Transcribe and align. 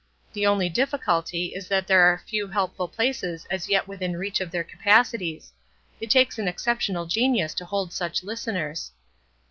The 0.33 0.47
only 0.47 0.67
difficulty 0.67 1.53
is 1.53 1.67
that 1.67 1.85
there 1.85 2.01
are 2.01 2.17
few 2.25 2.47
helpful 2.47 2.87
places 2.87 3.45
as 3.51 3.69
yet 3.69 3.87
within 3.87 4.17
reach 4.17 4.41
of 4.41 4.49
their 4.49 4.63
capacities. 4.63 5.53
It 5.99 6.09
takes 6.09 6.39
an 6.39 6.47
exceptional 6.47 7.05
genius 7.05 7.53
to 7.53 7.65
hold 7.65 7.93
such 7.93 8.23
listeners." 8.23 8.93